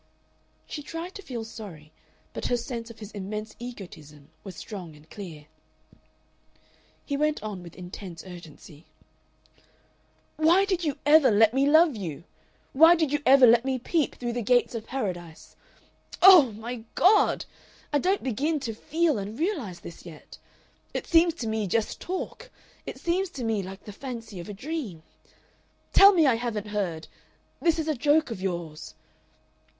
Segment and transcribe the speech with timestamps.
[0.65, 1.91] She tried to feel sorry,
[2.33, 5.45] but her sense of his immense egotism was strong and clear.
[7.05, 8.87] He went on with intense urgency.
[10.37, 12.23] "Why did you ever let me love you?
[12.73, 15.55] Why did you ever let me peep through the gates of Paradise?
[16.23, 16.51] Oh!
[16.53, 17.45] my God!
[17.93, 20.39] I don't begin to feel and realize this yet.
[20.95, 22.49] It seems to me just talk;
[22.87, 25.03] it seems to me like the fancy of a dream.
[25.93, 27.07] Tell me I haven't heard.
[27.61, 28.95] This is a joke of yours."